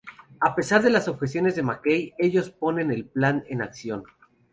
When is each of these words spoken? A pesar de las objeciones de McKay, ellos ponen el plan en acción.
A 0.39 0.55
pesar 0.55 0.81
de 0.81 0.89
las 0.89 1.07
objeciones 1.07 1.55
de 1.55 1.61
McKay, 1.61 2.15
ellos 2.17 2.49
ponen 2.49 2.89
el 2.89 3.05
plan 3.05 3.43
en 3.49 3.61
acción. 3.61 4.03